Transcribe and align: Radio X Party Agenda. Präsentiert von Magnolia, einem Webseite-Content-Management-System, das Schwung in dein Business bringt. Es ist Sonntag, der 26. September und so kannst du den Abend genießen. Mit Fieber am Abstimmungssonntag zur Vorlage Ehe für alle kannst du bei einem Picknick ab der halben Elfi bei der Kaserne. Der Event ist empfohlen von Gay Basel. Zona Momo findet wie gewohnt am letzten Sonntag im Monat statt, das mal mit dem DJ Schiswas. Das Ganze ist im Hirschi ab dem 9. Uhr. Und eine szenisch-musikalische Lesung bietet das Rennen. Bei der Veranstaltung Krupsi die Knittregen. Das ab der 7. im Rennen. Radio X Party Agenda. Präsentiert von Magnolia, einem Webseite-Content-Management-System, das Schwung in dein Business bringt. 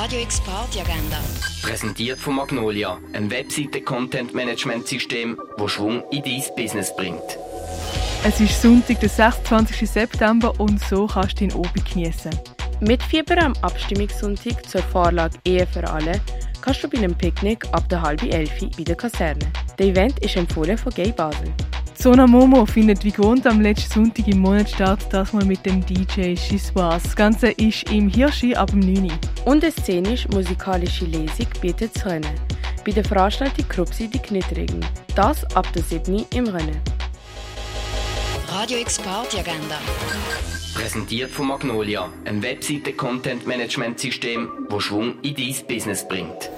Radio 0.00 0.20
X 0.20 0.40
Party 0.42 0.78
Agenda. 0.78 1.18
Präsentiert 1.60 2.20
von 2.20 2.36
Magnolia, 2.36 2.98
einem 3.14 3.32
Webseite-Content-Management-System, 3.32 5.36
das 5.56 5.72
Schwung 5.72 6.04
in 6.12 6.22
dein 6.22 6.40
Business 6.56 6.94
bringt. 6.94 7.36
Es 8.22 8.38
ist 8.38 8.62
Sonntag, 8.62 9.00
der 9.00 9.08
26. 9.08 9.90
September 9.90 10.54
und 10.60 10.78
so 10.78 11.08
kannst 11.08 11.40
du 11.40 11.48
den 11.48 11.52
Abend 11.52 11.84
genießen. 11.92 12.30
Mit 12.78 13.02
Fieber 13.02 13.38
am 13.38 13.54
Abstimmungssonntag 13.62 14.68
zur 14.68 14.84
Vorlage 14.84 15.36
Ehe 15.44 15.66
für 15.66 15.90
alle 15.90 16.20
kannst 16.60 16.84
du 16.84 16.88
bei 16.88 16.98
einem 16.98 17.16
Picknick 17.16 17.66
ab 17.72 17.88
der 17.88 18.00
halben 18.00 18.30
Elfi 18.30 18.70
bei 18.76 18.84
der 18.84 18.94
Kaserne. 18.94 19.50
Der 19.80 19.86
Event 19.86 20.20
ist 20.20 20.36
empfohlen 20.36 20.78
von 20.78 20.94
Gay 20.94 21.10
Basel. 21.10 21.52
Zona 21.98 22.26
Momo 22.28 22.64
findet 22.64 23.02
wie 23.02 23.10
gewohnt 23.10 23.44
am 23.44 23.60
letzten 23.60 23.92
Sonntag 23.92 24.28
im 24.28 24.38
Monat 24.38 24.70
statt, 24.70 25.00
das 25.10 25.32
mal 25.32 25.44
mit 25.44 25.66
dem 25.66 25.84
DJ 25.84 26.36
Schiswas. 26.36 27.02
Das 27.02 27.16
Ganze 27.16 27.50
ist 27.50 27.90
im 27.90 28.08
Hirschi 28.08 28.54
ab 28.54 28.70
dem 28.70 28.78
9. 28.78 29.06
Uhr. 29.06 29.10
Und 29.46 29.64
eine 29.64 29.72
szenisch-musikalische 29.72 31.06
Lesung 31.06 31.48
bietet 31.60 31.96
das 31.96 32.06
Rennen. 32.06 32.30
Bei 32.86 32.92
der 32.92 33.04
Veranstaltung 33.04 33.66
Krupsi 33.68 34.06
die 34.06 34.20
Knittregen. 34.20 34.78
Das 35.16 35.44
ab 35.56 35.66
der 35.72 35.82
7. 35.82 36.24
im 36.34 36.46
Rennen. 36.46 36.80
Radio 38.48 38.78
X 38.78 38.98
Party 38.98 39.40
Agenda. 39.40 39.80
Präsentiert 40.74 41.32
von 41.32 41.48
Magnolia, 41.48 42.08
einem 42.24 42.44
Webseite-Content-Management-System, 42.44 44.68
das 44.70 44.82
Schwung 44.84 45.14
in 45.22 45.34
dein 45.34 45.56
Business 45.66 46.06
bringt. 46.06 46.48